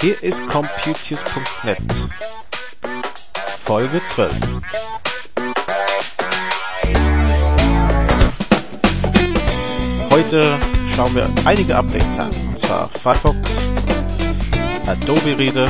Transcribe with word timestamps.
Hier 0.00 0.22
ist 0.22 0.46
Computius.net 0.46 1.78
Folge 3.58 4.00
12 4.06 4.32
Heute 10.10 10.58
schauen 10.94 11.14
wir 11.14 11.28
einige 11.44 11.76
Updates 11.76 12.18
an, 12.18 12.30
und 12.48 12.58
zwar 12.58 12.88
Firefox, 12.88 13.50
Adobe 14.86 15.36
Reader, 15.36 15.68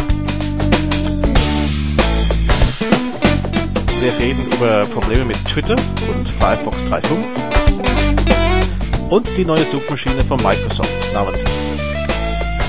wir 4.00 4.18
reden 4.18 4.44
über 4.52 4.84
Probleme 4.86 5.25
mit 5.25 5.43
Twitter 5.44 5.75
und 5.75 6.29
Firefox 6.29 6.79
3.5 6.84 9.11
und 9.11 9.29
die 9.36 9.44
neue 9.44 9.64
Suchmaschine 9.64 10.25
von 10.25 10.43
Microsoft 10.43 11.12
namens 11.12 11.44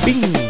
Bing. 0.06 0.47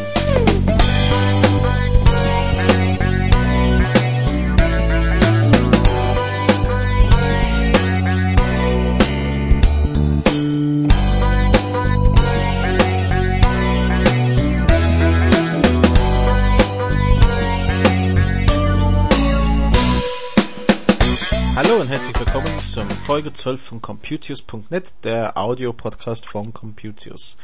Und 21.80 21.90
herzlich 21.90 22.20
willkommen 22.20 22.60
zum 22.74 22.90
Folge 22.90 23.32
12 23.32 23.62
von 23.62 23.82
Computius.net, 23.84 24.94
der 25.04 25.38
Audio-Podcast 25.38 26.26
von 26.26 26.52
Computius. 26.52 27.38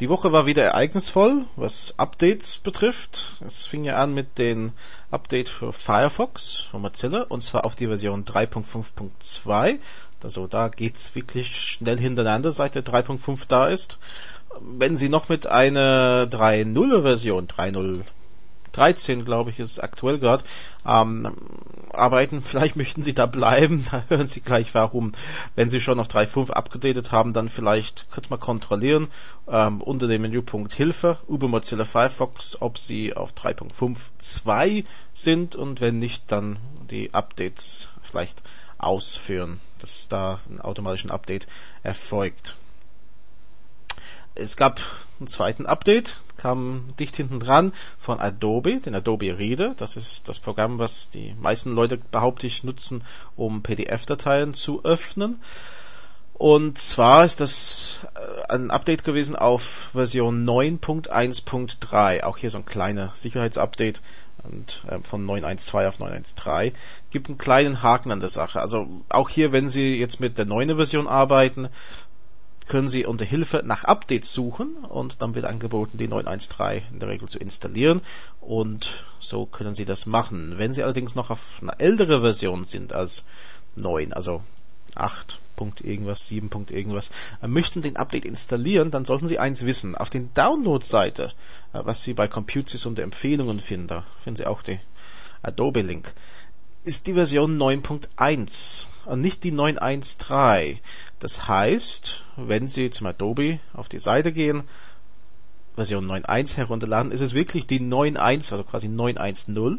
Die 0.00 0.10
Woche 0.10 0.32
war 0.32 0.44
wieder 0.44 0.64
ereignisvoll, 0.64 1.46
was 1.56 1.94
Updates 1.96 2.58
betrifft. 2.58 3.40
Es 3.42 3.64
fing 3.64 3.84
ja 3.84 3.96
an 3.96 4.12
mit 4.12 4.36
den 4.36 4.72
Update 5.10 5.48
für 5.48 5.72
Firefox 5.72 6.66
von 6.70 6.82
Mozilla 6.82 7.22
und 7.22 7.42
zwar 7.42 7.64
auf 7.64 7.74
die 7.74 7.86
Version 7.86 8.26
3.5.2. 8.26 9.78
Also 10.22 10.46
da 10.46 10.68
geht's 10.68 11.14
wirklich 11.14 11.56
schnell 11.56 11.98
hintereinander, 11.98 12.52
seit 12.52 12.74
der 12.74 12.84
3.5 12.84 13.44
da 13.48 13.68
ist. 13.68 13.96
Wenn 14.60 14.98
Sie 14.98 15.08
noch 15.08 15.30
mit 15.30 15.46
einer 15.46 16.28
3.0 16.30 17.00
Version, 17.00 17.48
3.0 17.48 18.02
13, 18.72 19.24
glaube 19.24 19.50
ich, 19.50 19.58
ist 19.58 19.78
aktuell 19.78 20.18
gerade, 20.18 20.44
ähm, 20.86 21.34
arbeiten. 21.92 22.42
Vielleicht 22.44 22.76
möchten 22.76 23.02
Sie 23.02 23.14
da 23.14 23.26
bleiben, 23.26 23.86
da 23.90 24.04
hören 24.08 24.26
Sie 24.26 24.40
gleich 24.40 24.74
warum. 24.74 25.12
Wenn 25.54 25.70
Sie 25.70 25.80
schon 25.80 26.00
auf 26.00 26.08
3.5 26.08 26.50
abgedatet 26.50 27.12
haben, 27.12 27.32
dann 27.32 27.48
vielleicht 27.48 28.10
könnte 28.10 28.30
man 28.30 28.40
kontrollieren 28.40 29.08
ähm, 29.48 29.80
unter 29.80 30.08
dem 30.08 30.22
Menüpunkt 30.22 30.72
Hilfe 30.72 31.18
über 31.28 31.48
Mozilla 31.48 31.84
Firefox, 31.84 32.60
ob 32.60 32.78
Sie 32.78 33.14
auf 33.14 33.32
3.5.2 33.32 34.84
sind 35.12 35.56
und 35.56 35.80
wenn 35.80 35.98
nicht, 35.98 36.30
dann 36.30 36.58
die 36.90 37.12
Updates 37.14 37.88
vielleicht 38.02 38.42
ausführen, 38.78 39.60
dass 39.78 40.08
da 40.08 40.40
ein 40.48 40.60
automatischen 40.60 41.10
Update 41.10 41.46
erfolgt. 41.82 42.56
Es 44.34 44.56
gab 44.56 44.80
einen 45.18 45.28
zweiten 45.28 45.66
Update, 45.66 46.16
kam 46.40 46.94
dicht 46.98 47.16
hinten 47.16 47.38
dran 47.38 47.72
von 47.98 48.18
Adobe, 48.18 48.80
den 48.80 48.94
Adobe 48.94 49.38
Reader. 49.38 49.74
Das 49.76 49.96
ist 49.96 50.28
das 50.28 50.38
Programm, 50.38 50.78
was 50.78 51.10
die 51.10 51.34
meisten 51.38 51.74
Leute, 51.74 51.98
behaupte 51.98 52.46
ich, 52.46 52.64
nutzen, 52.64 53.04
um 53.36 53.62
PDF-Dateien 53.62 54.54
zu 54.54 54.82
öffnen. 54.84 55.40
Und 56.32 56.78
zwar 56.78 57.26
ist 57.26 57.40
das 57.40 57.98
äh, 58.14 58.52
ein 58.52 58.70
Update 58.70 59.04
gewesen 59.04 59.36
auf 59.36 59.90
Version 59.92 60.48
9.1.3. 60.48 62.22
Auch 62.22 62.38
hier 62.38 62.50
so 62.50 62.56
ein 62.56 62.64
kleiner 62.64 63.10
Sicherheitsupdate 63.12 64.00
und 64.42 64.82
äh, 64.88 65.00
von 65.02 65.26
9.1.2 65.26 65.88
auf 65.88 66.00
9.1.3. 66.00 66.72
Gibt 67.10 67.28
einen 67.28 67.36
kleinen 67.36 67.82
Haken 67.82 68.10
an 68.10 68.20
der 68.20 68.30
Sache. 68.30 68.62
Also 68.62 68.88
auch 69.10 69.28
hier, 69.28 69.52
wenn 69.52 69.68
Sie 69.68 69.98
jetzt 69.98 70.20
mit 70.20 70.38
der 70.38 70.46
neuen 70.46 70.74
Version 70.76 71.08
arbeiten, 71.08 71.68
können 72.70 72.88
Sie 72.88 73.04
unter 73.04 73.24
Hilfe 73.24 73.62
nach 73.64 73.82
Updates 73.82 74.32
suchen 74.32 74.76
und 74.76 75.20
dann 75.20 75.34
wird 75.34 75.44
angeboten, 75.44 75.98
die 75.98 76.06
913 76.06 76.84
in 76.92 77.00
der 77.00 77.08
Regel 77.08 77.28
zu 77.28 77.40
installieren 77.40 78.00
und 78.40 79.04
so 79.18 79.44
können 79.44 79.74
Sie 79.74 79.84
das 79.84 80.06
machen. 80.06 80.54
Wenn 80.56 80.72
Sie 80.72 80.84
allerdings 80.84 81.16
noch 81.16 81.30
auf 81.30 81.44
einer 81.60 81.80
ältere 81.80 82.20
Version 82.20 82.64
sind 82.64 82.92
als 82.92 83.24
9, 83.74 84.12
also 84.12 84.44
8 84.94 85.40
Punkt 85.56 85.80
irgendwas, 85.80 86.28
7 86.28 86.48
Punkt 86.48 86.70
irgendwas, 86.70 87.10
äh, 87.42 87.48
möchten 87.48 87.82
den 87.82 87.96
Update 87.96 88.24
installieren, 88.24 88.92
dann 88.92 89.04
sollten 89.04 89.26
Sie 89.26 89.40
eins 89.40 89.66
wissen. 89.66 89.96
Auf 89.96 90.08
den 90.08 90.32
Download-Seite, 90.34 91.32
äh, 91.72 91.80
was 91.82 92.04
Sie 92.04 92.14
bei 92.14 92.28
Computers 92.28 92.86
unter 92.86 93.02
Empfehlungen 93.02 93.58
finden, 93.58 93.88
da 93.88 94.06
finden 94.22 94.36
Sie 94.36 94.46
auch 94.46 94.62
den 94.62 94.78
Adobe-Link, 95.42 96.14
ist 96.84 97.08
die 97.08 97.14
Version 97.14 97.58
9.1 97.58 98.86
und 98.86 98.89
nicht 99.16 99.44
die 99.44 99.52
9.1.3. 99.52 100.78
Das 101.18 101.48
heißt, 101.48 102.24
wenn 102.36 102.66
Sie 102.66 102.90
zum 102.90 103.06
Adobe 103.06 103.60
auf 103.72 103.88
die 103.88 103.98
Seite 103.98 104.32
gehen, 104.32 104.64
Version 105.74 106.06
9.1 106.06 106.56
herunterladen, 106.56 107.12
ist 107.12 107.20
es 107.20 107.34
wirklich 107.34 107.66
die 107.66 107.80
9.1, 107.80 108.52
also 108.52 108.64
quasi 108.64 108.86
9.1.0. 108.86 109.78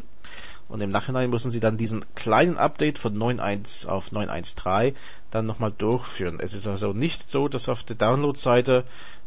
Und 0.68 0.80
im 0.80 0.90
Nachhinein 0.90 1.30
müssen 1.30 1.50
Sie 1.50 1.60
dann 1.60 1.76
diesen 1.76 2.04
kleinen 2.14 2.56
Update 2.56 2.98
von 2.98 3.16
9.1 3.16 3.86
auf 3.86 4.10
9.1.3 4.10 4.94
dann 5.30 5.46
nochmal 5.46 5.72
durchführen. 5.72 6.40
Es 6.40 6.54
ist 6.54 6.66
also 6.66 6.92
nicht 6.92 7.30
so, 7.30 7.48
dass 7.48 7.68
auf 7.68 7.82
der 7.82 7.96
Download-Seite 7.96 8.84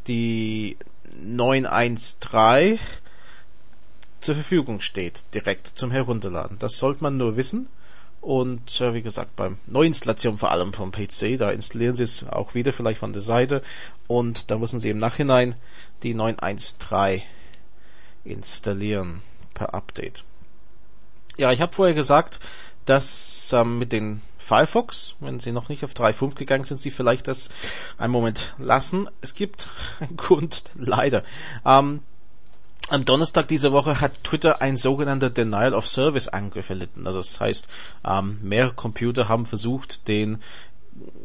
die 0.08 0.78
9.1.3 1.24 2.80
zur 4.22 4.36
Verfügung 4.36 4.80
steht, 4.80 5.24
direkt 5.34 5.68
zum 5.68 5.92
Herunterladen. 5.92 6.58
Das 6.60 6.78
sollte 6.78 7.04
man 7.04 7.18
nur 7.18 7.38
wissen. 7.38 7.70
Und 8.26 8.82
äh, 8.82 8.96
wie 8.96 9.04
gesagt, 9.04 9.36
beim 9.36 9.60
Neuinstallation 9.68 10.40
vor 10.40 10.50
allem 10.50 10.74
vom 10.74 10.92
PC, 10.92 11.38
da 11.38 11.52
installieren 11.52 11.96
Sie 11.96 12.02
es 12.02 12.26
auch 12.28 12.56
wieder 12.56 12.74
vielleicht 12.74 12.98
von 12.98 13.14
der 13.14 13.22
Seite 13.22 13.62
und 14.08 14.50
da 14.50 14.58
müssen 14.58 14.80
Sie 14.80 14.90
im 14.90 14.98
Nachhinein 14.98 15.54
die 16.02 16.16
913 16.16 17.22
installieren 18.24 19.22
per 19.54 19.76
Update. 19.76 20.24
Ja, 21.38 21.52
ich 21.52 21.62
habe 21.62 21.74
vorher 21.74 21.94
gesagt, 21.94 22.40
dass 22.86 23.54
ähm, 23.54 23.78
mit 23.78 23.92
den 23.92 24.24
Firefox, 24.40 25.14
wenn 25.20 25.40
Sie 25.40 25.52
noch 25.52 25.70
nicht 25.70 25.84
auf 25.84 25.94
3.5 25.94 26.34
gegangen 26.34 26.66
sind, 26.66 26.80
Sie 26.80 26.90
vielleicht 26.90 27.28
das 27.28 27.52
einen 28.00 28.12
Moment 28.12 28.56
lassen. 28.58 29.08
Es 29.22 29.36
gibt 29.36 29.70
einen 30.00 30.18
Grund, 30.18 30.64
leider. 30.74 31.24
Ähm, 31.64 32.00
am 32.90 33.06
Donnerstag 33.06 33.48
dieser 33.48 33.72
Woche 33.72 34.00
hat 34.00 34.24
Twitter 34.24 34.62
ein 34.62 34.78
sogenannter 34.78 35.30
Denial 35.30 35.74
of 35.74 35.88
Service 35.88 36.28
Angriff 36.28 36.70
erlitten. 36.70 37.08
Also 37.08 37.20
das 37.20 37.40
heißt, 37.40 37.68
ähm, 38.06 38.40
mehrere 38.42 38.74
Computer 38.74 39.28
haben 39.28 39.46
versucht, 39.46 40.08
den 40.08 40.42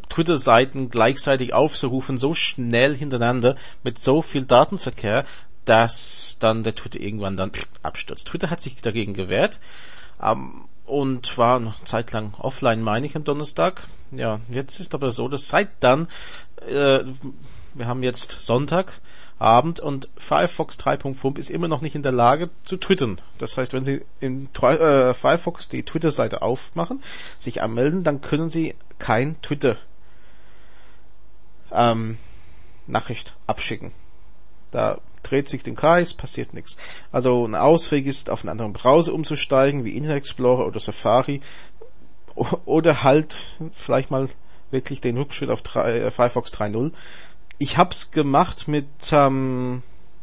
Twitter-Seiten 0.08 0.90
gleichzeitig 0.90 1.54
aufzurufen, 1.54 2.18
so 2.18 2.34
schnell 2.34 2.96
hintereinander, 2.96 3.56
mit 3.82 3.98
so 3.98 4.22
viel 4.22 4.42
Datenverkehr, 4.44 5.24
dass 5.64 6.36
dann 6.40 6.64
der 6.64 6.74
Twitter 6.74 7.00
irgendwann 7.00 7.36
dann 7.36 7.52
abstürzt. 7.82 8.26
Twitter 8.26 8.50
hat 8.50 8.62
sich 8.62 8.80
dagegen 8.80 9.14
gewehrt 9.14 9.60
ähm, 10.22 10.64
und 10.86 11.38
war 11.38 11.60
noch 11.60 11.84
zeitlang 11.84 12.34
offline, 12.38 12.82
meine 12.82 13.06
ich, 13.06 13.14
am 13.14 13.24
Donnerstag. 13.24 13.82
Ja, 14.10 14.40
jetzt 14.48 14.80
ist 14.80 14.94
aber 14.94 15.12
so, 15.12 15.28
dass 15.28 15.48
seit 15.48 15.68
dann, 15.80 16.08
äh, 16.66 17.00
wir 17.74 17.86
haben 17.86 18.02
jetzt 18.02 18.40
Sonntag, 18.40 19.00
Abend 19.40 19.80
und 19.80 20.08
Firefox 20.18 20.78
3.5 20.78 21.38
ist 21.38 21.50
immer 21.50 21.66
noch 21.66 21.80
nicht 21.80 21.94
in 21.94 22.02
der 22.02 22.12
Lage 22.12 22.50
zu 22.62 22.76
twittern. 22.76 23.20
Das 23.38 23.56
heißt, 23.56 23.72
wenn 23.72 23.84
Sie 23.84 24.02
in 24.20 24.48
äh, 24.54 25.14
Firefox 25.14 25.68
die 25.68 25.82
Twitter-Seite 25.82 26.42
aufmachen, 26.42 27.02
sich 27.38 27.62
anmelden, 27.62 28.04
dann 28.04 28.20
können 28.20 28.50
Sie 28.50 28.74
kein 28.98 29.40
Twitter 29.40 29.78
ähm, 31.72 32.18
Nachricht 32.86 33.34
abschicken. 33.46 33.92
Da 34.72 34.98
dreht 35.22 35.48
sich 35.48 35.62
den 35.62 35.74
Kreis, 35.74 36.12
passiert 36.12 36.52
nichts. 36.52 36.76
Also 37.10 37.46
ein 37.46 37.54
Ausweg 37.54 38.04
ist, 38.06 38.28
auf 38.28 38.42
einen 38.42 38.50
anderen 38.50 38.74
Browser 38.74 39.14
umzusteigen, 39.14 39.84
wie 39.84 39.96
Internet 39.96 40.18
Explorer 40.18 40.66
oder 40.66 40.80
Safari, 40.80 41.40
oder 42.34 43.02
halt 43.02 43.34
vielleicht 43.72 44.10
mal 44.10 44.28
wirklich 44.70 45.00
den 45.00 45.16
Rückschritt 45.16 45.50
auf 45.50 45.62
3, 45.62 45.98
äh, 45.98 46.10
Firefox 46.10 46.52
3.0 46.52 46.92
ich 47.60 47.76
hab's 47.76 48.10
gemacht 48.10 48.68
mit 48.68 48.88
ähm, 49.12 49.82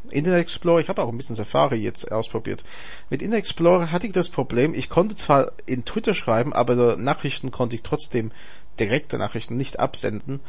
Internet 0.10 0.42
Explorer. 0.42 0.80
Ich 0.80 0.90
habe 0.90 1.04
auch 1.04 1.10
ein 1.10 1.18
bisschen 1.18 1.36
Safari 1.36 1.76
jetzt 1.76 2.12
ausprobiert. 2.12 2.66
Mit 3.12 3.22
Internet 3.22 3.46
Explorer 3.46 3.92
hatte 3.92 4.08
ich 4.08 4.14
das 4.14 4.30
Problem, 4.30 4.74
ich 4.74 4.90
konnte 4.90 5.16
zwar 5.16 5.52
in 5.68 5.86
Twitter 5.86 6.16
schreiben, 6.16 6.52
aber 6.52 6.98
Nachrichten 6.98 7.52
konnte 7.52 7.76
ich 7.76 7.84
trotzdem 7.84 8.32
direkte 8.80 9.20
Nachrichten 9.20 9.56
nicht 9.56 9.80
absenden. 9.80 10.40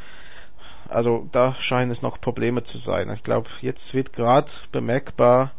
Also 0.87 1.29
da 1.31 1.53
scheinen 1.53 1.91
es 1.91 2.01
noch 2.01 2.19
Probleme 2.19 2.63
zu 2.63 2.79
sein. 2.79 3.11
Ich 3.13 3.21
glaube, 3.21 3.49
jetzt 3.61 3.93
wird 3.93 4.11
gerade 4.11 4.51
bemerkbar, 4.71 5.51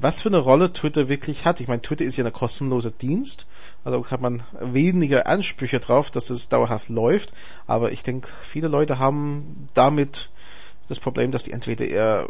was 0.00 0.22
für 0.22 0.28
eine 0.28 0.38
Rolle 0.38 0.72
Twitter 0.72 1.08
wirklich 1.08 1.44
hat. 1.44 1.60
Ich 1.60 1.68
meine, 1.68 1.82
Twitter 1.82 2.04
ist 2.04 2.16
ja 2.16 2.24
ein 2.24 2.32
kostenloser 2.32 2.90
Dienst, 2.90 3.46
also 3.84 4.04
hat 4.10 4.20
man 4.20 4.42
weniger 4.60 5.28
Ansprüche 5.28 5.78
drauf, 5.78 6.10
dass 6.10 6.30
es 6.30 6.48
dauerhaft 6.48 6.88
läuft, 6.88 7.32
aber 7.68 7.92
ich 7.92 8.02
denke, 8.02 8.28
viele 8.42 8.66
Leute 8.66 8.98
haben 8.98 9.68
damit 9.74 10.30
das 10.88 11.00
Problem, 11.00 11.30
dass 11.32 11.44
die 11.44 11.52
entweder 11.52 11.86
eher, 11.86 12.28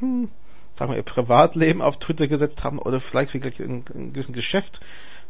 hm, 0.00 0.28
sagen 0.74 0.92
wir, 0.92 0.96
ihr 0.96 1.02
Privatleben 1.02 1.82
auf 1.82 1.98
Twitter 1.98 2.28
gesetzt 2.28 2.64
haben 2.64 2.78
oder 2.78 3.00
vielleicht 3.00 3.34
wirklich 3.34 3.60
ein, 3.60 3.84
ein 3.94 4.10
gewissen 4.10 4.32
Geschäft 4.32 4.80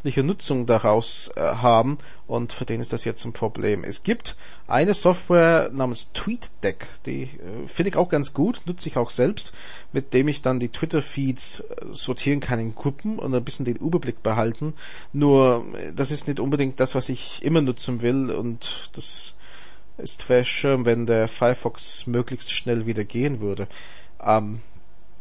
Nutzung 0.03 0.65
daraus 0.65 1.29
äh, 1.35 1.41
haben 1.41 1.97
und 2.27 2.53
für 2.53 2.65
den 2.65 2.81
ist 2.81 2.93
das 2.93 3.05
jetzt 3.05 3.23
ein 3.25 3.33
Problem. 3.33 3.83
Es 3.83 4.03
gibt 4.03 4.35
eine 4.67 4.93
Software 4.93 5.69
namens 5.71 6.09
TweetDeck, 6.13 6.87
die 7.05 7.23
äh, 7.23 7.67
finde 7.67 7.89
ich 7.89 7.95
auch 7.97 8.09
ganz 8.09 8.33
gut, 8.33 8.61
nutze 8.65 8.89
ich 8.89 8.97
auch 8.97 9.11
selbst, 9.11 9.53
mit 9.91 10.13
dem 10.13 10.27
ich 10.27 10.41
dann 10.41 10.59
die 10.59 10.69
Twitter-Feeds 10.69 11.59
äh, 11.59 11.65
sortieren 11.91 12.39
kann 12.39 12.59
in 12.59 12.75
Gruppen 12.75 13.19
und 13.19 13.33
ein 13.33 13.43
bisschen 13.43 13.65
den 13.65 13.75
Überblick 13.75 14.23
behalten. 14.23 14.73
Nur, 15.13 15.65
äh, 15.77 15.93
das 15.93 16.11
ist 16.11 16.27
nicht 16.27 16.39
unbedingt 16.39 16.79
das, 16.79 16.95
was 16.95 17.09
ich 17.09 17.43
immer 17.43 17.61
nutzen 17.61 18.01
will 18.01 18.31
und 18.31 18.89
das 18.93 19.35
ist 19.97 20.27
wäre 20.29 20.45
schön, 20.45 20.85
wenn 20.85 21.05
der 21.05 21.27
Firefox 21.27 22.07
möglichst 22.07 22.51
schnell 22.51 22.85
wieder 22.85 23.03
gehen 23.03 23.39
würde. 23.39 23.67
Ähm, 24.23 24.61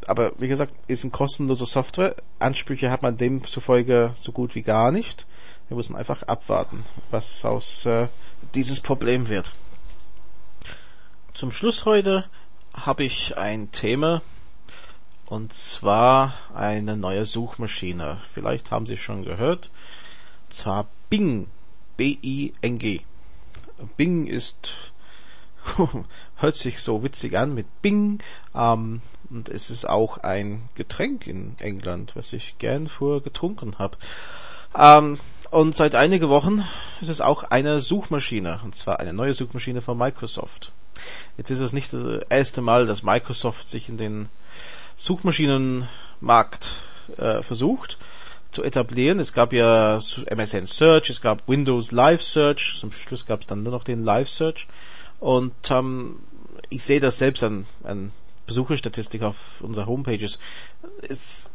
aber 0.06 0.32
wie 0.38 0.48
gesagt, 0.48 0.74
ist 0.88 1.04
ein 1.04 1.12
kostenloser 1.12 1.66
Software. 1.66 2.16
Ansprüche 2.38 2.90
hat 2.90 3.02
man 3.02 3.16
demzufolge 3.16 4.12
so 4.14 4.32
gut 4.32 4.54
wie 4.54 4.62
gar 4.62 4.92
nicht. 4.92 5.26
Wir 5.68 5.76
müssen 5.76 5.94
einfach 5.94 6.22
abwarten, 6.24 6.84
was 7.10 7.44
aus 7.44 7.86
äh, 7.86 8.08
dieses 8.54 8.80
Problem 8.80 9.28
wird. 9.28 9.52
Zum 11.34 11.52
Schluss 11.52 11.84
heute 11.84 12.24
habe 12.74 13.04
ich 13.04 13.36
ein 13.36 13.70
Thema 13.72 14.22
und 15.26 15.54
zwar 15.54 16.34
eine 16.54 16.96
neue 16.96 17.24
Suchmaschine. 17.24 18.18
Vielleicht 18.34 18.70
haben 18.72 18.86
Sie 18.86 18.96
schon 18.96 19.22
gehört. 19.22 19.70
Und 20.48 20.54
zwar 20.54 20.88
Bing. 21.08 21.46
B-I-N-G. 21.96 23.02
Bing 23.96 24.26
ist 24.26 24.92
hört 26.36 26.56
sich 26.56 26.80
so 26.80 27.02
witzig 27.02 27.36
an 27.36 27.54
mit 27.54 27.82
Bing. 27.82 28.20
Ähm, 28.54 29.02
und 29.28 29.48
es 29.48 29.70
ist 29.70 29.88
auch 29.88 30.18
ein 30.18 30.68
Getränk 30.74 31.26
in 31.26 31.54
England, 31.60 32.12
was 32.16 32.32
ich 32.32 32.58
gern 32.58 32.88
vorher 32.88 33.20
getrunken 33.20 33.78
habe. 33.78 33.96
Ähm, 34.76 35.18
und 35.50 35.76
seit 35.76 35.94
einigen 35.94 36.28
Wochen 36.28 36.64
ist 37.00 37.08
es 37.08 37.20
auch 37.20 37.44
eine 37.44 37.80
Suchmaschine, 37.80 38.60
und 38.62 38.74
zwar 38.74 39.00
eine 39.00 39.12
neue 39.12 39.34
Suchmaschine 39.34 39.82
von 39.82 39.98
Microsoft. 39.98 40.72
Jetzt 41.36 41.50
ist 41.50 41.60
es 41.60 41.72
nicht 41.72 41.92
das 41.92 42.22
erste 42.28 42.60
Mal, 42.60 42.86
dass 42.86 43.02
Microsoft 43.02 43.68
sich 43.68 43.88
in 43.88 43.96
den 43.96 44.28
Suchmaschinenmarkt 44.96 46.70
äh, 47.16 47.42
versucht 47.42 47.98
zu 48.52 48.62
etablieren. 48.62 49.20
Es 49.20 49.32
gab 49.32 49.52
ja 49.52 49.98
MSN 50.26 50.66
Search, 50.66 51.10
es 51.10 51.20
gab 51.20 51.48
Windows 51.48 51.92
Live 51.92 52.22
Search, 52.22 52.78
zum 52.80 52.92
Schluss 52.92 53.26
gab 53.26 53.40
es 53.40 53.46
dann 53.46 53.62
nur 53.62 53.72
noch 53.72 53.84
den 53.84 54.04
Live 54.04 54.28
Search. 54.28 54.66
Und 55.20 55.52
ähm, 55.70 56.20
ich 56.68 56.82
sehe 56.82 57.00
das 57.00 57.18
selbst 57.18 57.42
an, 57.42 57.66
an 57.84 58.12
Besucherstatistik 58.46 59.22
auf 59.22 59.60
unserer 59.60 59.86
Homepages. 59.86 60.38
Es 61.02 61.50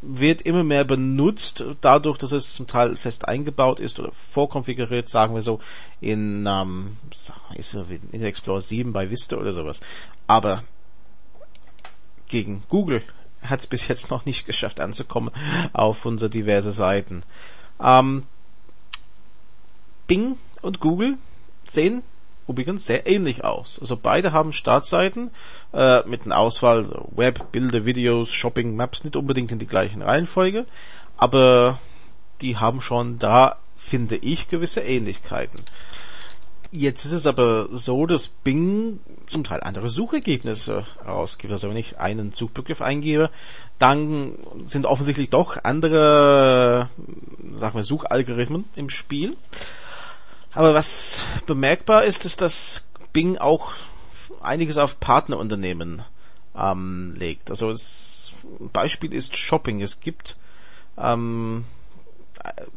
wird 0.00 0.42
immer 0.42 0.62
mehr 0.62 0.84
benutzt, 0.84 1.64
dadurch, 1.80 2.18
dass 2.18 2.32
es 2.32 2.54
zum 2.54 2.66
Teil 2.66 2.96
fest 2.96 3.26
eingebaut 3.26 3.80
ist 3.80 3.98
oder 3.98 4.12
vorkonfiguriert, 4.32 5.08
sagen 5.08 5.34
wir 5.34 5.42
so, 5.42 5.60
in, 6.00 6.46
ähm, 6.48 6.98
in 8.12 8.22
Explorer 8.22 8.60
7 8.60 8.92
bei 8.92 9.10
Vista 9.10 9.36
oder 9.36 9.52
sowas. 9.52 9.80
Aber 10.28 10.62
gegen 12.28 12.62
Google 12.68 13.02
hat 13.42 13.60
es 13.60 13.66
bis 13.66 13.88
jetzt 13.88 14.10
noch 14.10 14.24
nicht 14.24 14.46
geschafft 14.46 14.80
anzukommen 14.80 15.30
auf 15.72 16.04
unsere 16.04 16.30
diverse 16.30 16.72
Seiten. 16.72 17.22
Ähm, 17.82 18.24
Bing 20.06 20.36
und 20.62 20.80
Google 20.80 21.18
sehen 21.66 22.02
übrigens 22.48 22.86
sehr 22.86 23.06
ähnlich 23.06 23.44
aus. 23.44 23.78
Also 23.78 23.96
beide 23.96 24.32
haben 24.32 24.52
Startseiten 24.52 25.30
äh, 25.72 26.02
mit 26.06 26.24
einer 26.24 26.38
Auswahl 26.38 26.84
so 26.84 27.08
Web, 27.14 27.52
Bilder, 27.52 27.84
Videos, 27.84 28.32
Shopping, 28.32 28.74
Maps, 28.74 29.04
nicht 29.04 29.16
unbedingt 29.16 29.52
in 29.52 29.58
die 29.58 29.66
gleichen 29.66 30.02
Reihenfolge, 30.02 30.66
aber 31.16 31.78
die 32.40 32.56
haben 32.56 32.80
schon 32.80 33.18
da, 33.18 33.56
finde 33.76 34.16
ich, 34.16 34.48
gewisse 34.48 34.80
Ähnlichkeiten. 34.80 35.62
Jetzt 36.70 37.06
ist 37.06 37.12
es 37.12 37.26
aber 37.26 37.68
so, 37.72 38.04
dass 38.04 38.28
Bing 38.28 39.00
zum 39.26 39.42
Teil 39.42 39.60
andere 39.62 39.88
Suchergebnisse 39.88 40.84
herausgibt. 41.02 41.52
Also 41.52 41.70
wenn 41.70 41.76
ich 41.78 41.98
einen 41.98 42.32
Suchbegriff 42.32 42.82
eingebe, 42.82 43.30
dann 43.78 44.34
sind 44.66 44.84
offensichtlich 44.84 45.30
doch 45.30 45.56
andere, 45.64 46.90
sagen 47.54 47.76
wir, 47.76 47.84
Suchalgorithmen 47.84 48.66
im 48.76 48.90
Spiel. 48.90 49.36
Aber 50.52 50.74
was 50.74 51.24
bemerkbar 51.46 52.04
ist, 52.04 52.26
ist, 52.26 52.42
dass 52.42 52.84
Bing 53.14 53.38
auch 53.38 53.72
einiges 54.40 54.76
auf 54.76 55.00
Partnerunternehmen 55.00 56.02
ähm, 56.56 57.14
legt. 57.16 57.50
Also 57.50 57.70
es, 57.70 58.32
ein 58.60 58.70
Beispiel 58.70 59.14
ist 59.14 59.36
Shopping. 59.36 59.80
Es 59.80 60.00
gibt, 60.00 60.36
ähm, 60.98 61.64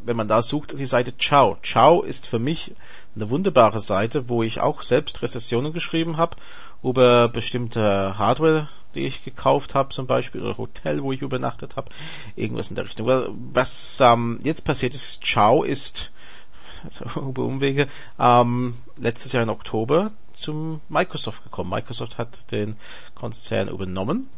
wenn 0.03 0.17
man 0.17 0.27
da 0.27 0.41
sucht, 0.41 0.79
die 0.79 0.85
Seite 0.85 1.17
Ciao. 1.17 1.57
Ciao 1.63 2.01
ist 2.01 2.27
für 2.27 2.39
mich 2.39 2.73
eine 3.15 3.29
wunderbare 3.29 3.79
Seite, 3.79 4.29
wo 4.29 4.43
ich 4.43 4.61
auch 4.61 4.81
selbst 4.81 5.21
Rezessionen 5.21 5.73
geschrieben 5.73 6.17
habe 6.17 6.37
über 6.83 7.27
bestimmte 7.27 8.17
Hardware, 8.17 8.69
die 8.95 9.05
ich 9.05 9.23
gekauft 9.23 9.75
habe, 9.75 9.89
zum 9.89 10.07
Beispiel, 10.07 10.41
oder 10.41 10.57
Hotel, 10.57 11.03
wo 11.03 11.11
ich 11.11 11.21
übernachtet 11.21 11.75
habe, 11.75 11.91
irgendwas 12.35 12.69
in 12.69 12.75
der 12.75 12.85
Richtung. 12.85 13.07
Was 13.53 13.99
ähm, 14.01 14.39
jetzt 14.43 14.63
passiert 14.63 14.95
ist, 14.95 15.23
Ciao 15.23 15.63
ist 15.63 16.11
also 16.83 17.29
über 17.29 17.43
Umwege, 17.43 17.87
ähm, 18.19 18.75
letztes 18.97 19.31
Jahr 19.31 19.43
im 19.43 19.49
Oktober 19.49 20.11
zum 20.33 20.81
Microsoft 20.89 21.43
gekommen. 21.43 21.69
Microsoft 21.69 22.17
hat 22.17 22.51
den 22.51 22.75
Konzern 23.13 23.67
übernommen 23.67 24.29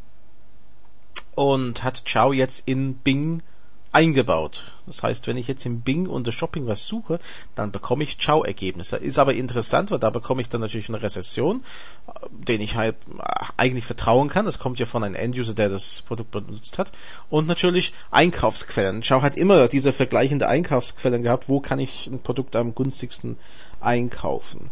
und 1.35 1.83
hat 1.83 2.03
Ciao 2.05 2.33
jetzt 2.33 2.67
in 2.67 2.95
Bing 2.95 3.41
eingebaut. 3.91 4.72
Das 4.85 5.03
heißt, 5.03 5.27
wenn 5.27 5.37
ich 5.37 5.47
jetzt 5.47 5.65
im 5.65 5.81
Bing 5.81 6.07
unter 6.07 6.31
Shopping 6.31 6.67
was 6.67 6.85
suche, 6.85 7.19
dann 7.55 7.71
bekomme 7.71 8.03
ich 8.03 8.19
Ciao-Ergebnisse. 8.19 8.97
Ist 8.97 9.17
aber 9.17 9.33
interessant, 9.33 9.91
weil 9.91 9.99
da 9.99 10.09
bekomme 10.09 10.41
ich 10.41 10.49
dann 10.49 10.61
natürlich 10.61 10.89
eine 10.89 11.01
Rezession, 11.01 11.63
den 12.31 12.61
ich 12.61 12.75
halt 12.75 12.95
eigentlich 13.57 13.85
vertrauen 13.85 14.29
kann. 14.29 14.45
Das 14.45 14.59
kommt 14.59 14.79
ja 14.79 14.85
von 14.85 15.03
einem 15.03 15.15
End-User, 15.15 15.53
der 15.53 15.69
das 15.69 16.01
Produkt 16.01 16.31
benutzt 16.31 16.77
hat. 16.77 16.91
Und 17.29 17.47
natürlich 17.47 17.93
Einkaufsquellen. 18.11 19.03
Ciao 19.03 19.21
hat 19.21 19.35
immer 19.35 19.67
diese 19.67 19.93
vergleichende 19.93 20.47
Einkaufsquellen 20.47 21.23
gehabt. 21.23 21.49
Wo 21.49 21.59
kann 21.59 21.79
ich 21.79 22.07
ein 22.07 22.21
Produkt 22.21 22.55
am 22.55 22.75
günstigsten 22.75 23.37
einkaufen? 23.79 24.69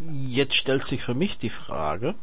Jetzt 0.00 0.56
stellt 0.56 0.84
sich 0.84 1.02
für 1.02 1.14
mich 1.14 1.38
die 1.38 1.50
Frage, 1.50 2.14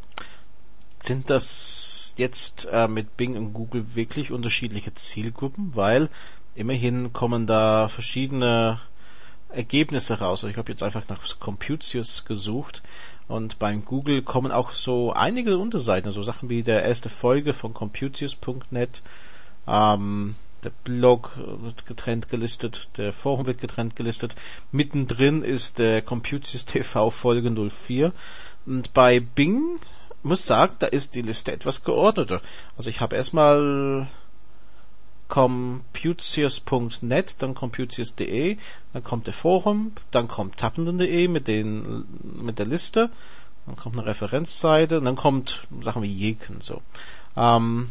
sind 1.02 1.30
das 1.30 2.14
jetzt 2.18 2.68
äh, 2.72 2.88
mit 2.88 3.18
Bing 3.18 3.36
und 3.36 3.54
Google 3.54 3.96
wirklich 3.96 4.32
unterschiedliche 4.32 4.94
Zielgruppen, 4.94 5.72
weil 5.76 6.10
immerhin 6.56 7.14
kommen 7.14 7.48
da 7.48 7.88
verschiedene 7.88 8.80
Ergebnisse 9.50 10.20
raus. 10.20 10.44
Also 10.44 10.48
ich 10.48 10.58
habe 10.58 10.72
jetzt 10.72 10.84
einfach 10.84 11.08
nach 11.10 11.22
Computius 11.40 12.26
gesucht 12.26 12.82
und 13.28 13.60
beim 13.60 13.86
Google 13.86 14.22
kommen 14.22 14.52
auch 14.52 14.72
so 14.72 15.14
einige 15.14 15.58
Unterseiten, 15.58 16.12
so 16.12 16.24
Sachen 16.24 16.50
wie 16.50 16.64
der 16.64 16.84
erste 16.84 17.10
Folge 17.10 17.54
von 17.54 17.74
Computius.net, 17.74 19.02
ähm, 19.68 20.36
der 20.64 20.72
Blog 20.84 21.32
wird 21.36 21.86
getrennt 21.86 22.30
gelistet, 22.30 22.90
der 22.98 23.12
Forum 23.12 23.46
wird 23.46 23.60
getrennt 23.60 23.96
gelistet. 23.96 24.36
Mittendrin 24.72 25.44
ist 25.44 25.80
der 25.80 26.02
Computius 26.02 26.66
TV 26.66 27.10
Folge 27.10 27.52
04 27.52 28.14
und 28.66 28.94
bei 28.94 29.20
Bing 29.20 29.80
muss 30.24 30.46
sagen, 30.46 30.76
da 30.80 30.88
ist 30.88 31.16
die 31.16 31.22
Liste 31.22 31.52
etwas 31.52 31.84
geordneter. 31.84 32.42
Also 32.78 32.90
ich 32.90 33.02
habe 33.02 33.16
erstmal 33.16 34.08
computius.net, 35.28 37.36
dann 37.40 37.56
computius.de, 37.56 38.58
dann 38.94 39.04
kommt 39.04 39.28
der 39.28 39.34
Forum, 39.34 39.94
dann 40.12 40.28
kommt 40.28 40.58
tappenden.de 40.58 41.28
mit 41.28 41.48
den, 41.48 42.06
mit 42.42 42.60
der 42.60 42.66
Liste, 42.66 43.10
dann 43.66 43.76
kommt 43.76 43.98
eine 43.98 44.06
Referenzseite 44.06 45.00
und 45.00 45.06
dann 45.06 45.16
kommt 45.16 45.68
Sachen 45.82 46.04
wie 46.04 46.14
Jeken, 46.14 46.62
so. 46.62 46.82
Ähm, 47.36 47.90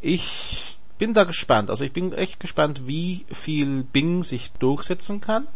ich 0.00 0.78
bin 0.98 1.14
da 1.14 1.24
gespannt. 1.24 1.70
Also 1.70 1.84
ich 1.84 1.92
bin 1.92 2.12
echt 2.12 2.40
gespannt, 2.40 2.86
wie 2.86 3.24
viel 3.30 3.84
Bing 3.84 4.22
sich 4.22 4.52
durchsetzen 4.52 5.20
kann 5.20 5.46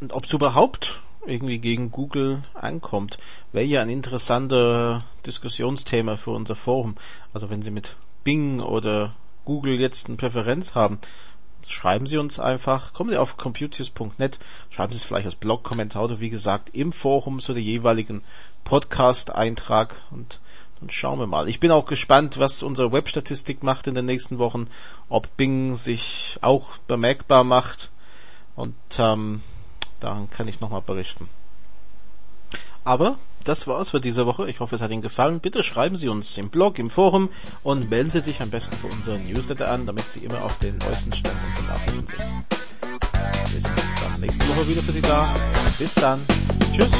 und 0.00 0.12
ob 0.12 0.24
es 0.24 0.32
überhaupt 0.32 1.00
irgendwie 1.26 1.58
gegen 1.58 1.90
Google 1.90 2.42
ankommt. 2.54 3.18
Wäre 3.52 3.64
ja 3.64 3.82
ein 3.82 3.90
interessanter 3.90 5.04
Diskussionsthema 5.26 6.16
für 6.16 6.30
unser 6.30 6.54
Forum. 6.54 6.94
Also 7.34 7.50
wenn 7.50 7.62
Sie 7.62 7.72
mit 7.72 7.96
Bing 8.22 8.60
oder 8.60 9.14
Google 9.46 9.80
jetzt 9.80 10.08
eine 10.08 10.16
Präferenz 10.18 10.74
haben, 10.74 10.98
schreiben 11.66 12.06
Sie 12.06 12.18
uns 12.18 12.38
einfach, 12.38 12.92
kommen 12.92 13.10
Sie 13.10 13.16
auf 13.16 13.38
computius.net, 13.38 14.38
schreiben 14.68 14.92
Sie 14.92 14.98
es 14.98 15.04
vielleicht 15.04 15.24
als 15.24 15.36
Blog-Kommentar 15.36 16.04
oder 16.04 16.20
wie 16.20 16.28
gesagt 16.28 16.74
im 16.74 16.92
Forum 16.92 17.40
zu 17.40 17.54
der 17.54 17.62
jeweiligen 17.62 18.22
Podcast-Eintrag 18.64 19.94
und 20.10 20.40
dann 20.80 20.90
schauen 20.90 21.18
wir 21.18 21.26
mal. 21.26 21.48
Ich 21.48 21.60
bin 21.60 21.70
auch 21.70 21.86
gespannt, 21.86 22.38
was 22.38 22.62
unsere 22.62 22.92
Webstatistik 22.92 23.62
macht 23.62 23.86
in 23.86 23.94
den 23.94 24.04
nächsten 24.04 24.38
Wochen, 24.38 24.68
ob 25.08 25.34
Bing 25.38 25.74
sich 25.74 26.38
auch 26.42 26.76
bemerkbar 26.86 27.44
macht 27.44 27.90
und 28.56 28.74
ähm, 28.98 29.42
dann 30.00 30.28
kann 30.30 30.48
ich 30.48 30.60
nochmal 30.60 30.82
berichten. 30.82 31.28
Aber 32.84 33.18
das 33.46 33.66
war's 33.66 33.90
für 33.90 34.00
diese 34.00 34.26
Woche. 34.26 34.50
Ich 34.50 34.60
hoffe, 34.60 34.74
es 34.74 34.82
hat 34.82 34.90
Ihnen 34.90 35.02
gefallen. 35.02 35.40
Bitte 35.40 35.62
schreiben 35.62 35.96
Sie 35.96 36.08
uns 36.08 36.36
im 36.36 36.50
Blog, 36.50 36.78
im 36.78 36.90
Forum 36.90 37.30
und 37.62 37.88
melden 37.88 38.10
Sie 38.10 38.20
sich 38.20 38.40
am 38.42 38.50
besten 38.50 38.76
für 38.76 38.88
unseren 38.88 39.24
Newsletter 39.26 39.70
an, 39.70 39.86
damit 39.86 40.08
Sie 40.10 40.20
immer 40.20 40.42
auf 40.42 40.58
den 40.58 40.78
neuesten 40.78 41.12
Stand 41.12 41.36
unserer 41.48 41.74
Nachrichten 41.74 42.06
sind. 42.06 43.52
Wir 43.52 43.60
sind 43.60 43.74
dann 44.02 44.20
nächste 44.20 44.48
Woche 44.48 44.68
wieder 44.68 44.82
für 44.82 44.92
Sie 44.92 45.02
da. 45.02 45.28
Bis 45.78 45.94
dann. 45.94 46.20
Tschüss. 46.72 46.90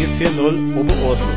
61440 0.00 0.76
Oberursel. 0.76 1.28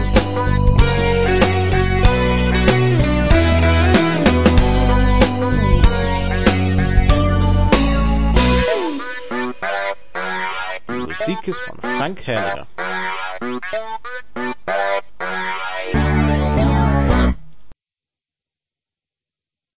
Musik 10.87 11.47
ist 11.47 11.59
von 11.61 11.77
Frank 11.79 12.25
Herrlinger. 12.25 12.67